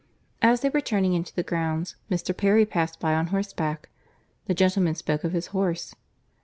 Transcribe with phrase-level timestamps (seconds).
[0.41, 2.35] As they were turning into the grounds, Mr.
[2.35, 3.87] Perry passed by on horseback.
[4.47, 5.93] The gentlemen spoke of his horse.